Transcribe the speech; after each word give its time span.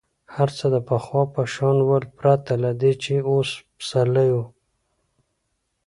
هر 0.35 0.49
څه 0.57 0.65
د 0.73 0.77
پخوا 0.89 1.23
په 1.33 1.41
شان 1.53 1.77
ول 1.87 2.03
پرته 2.17 2.53
له 2.63 2.71
دې 2.81 2.93
چې 3.03 3.13
اوس 3.31 3.49
پسرلی 3.77 4.29
وو. 4.35 4.45